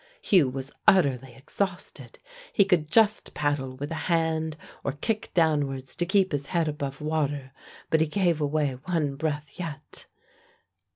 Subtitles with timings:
[0.19, 2.17] Hugh was utterly exhausted:
[2.51, 7.01] he could just paddle with a hand or kick downwards to keep his head above
[7.01, 7.51] water,
[7.91, 10.07] but he gave away one breath yet.